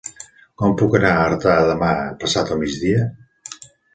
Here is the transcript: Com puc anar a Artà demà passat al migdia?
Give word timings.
Com 0.61 0.71
puc 0.79 0.95
anar 0.99 1.11
a 1.17 1.25
Artà 1.25 1.53
demà 1.67 1.91
passat 2.25 2.53
al 2.55 2.61
migdia? 2.65 3.07